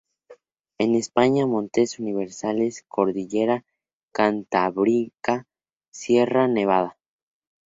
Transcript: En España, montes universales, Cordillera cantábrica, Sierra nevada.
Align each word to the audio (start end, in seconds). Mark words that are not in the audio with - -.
En 0.79 0.95
España, 0.95 1.45
montes 1.45 1.99
universales, 1.99 2.83
Cordillera 2.89 3.63
cantábrica, 4.11 5.45
Sierra 5.91 6.47
nevada. 6.47 6.97